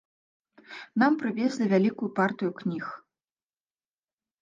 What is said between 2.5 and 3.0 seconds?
кніг.